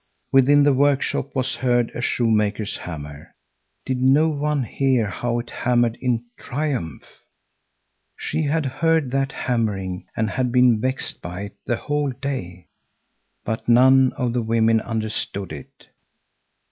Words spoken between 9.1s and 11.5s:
that hammering and had been vexed by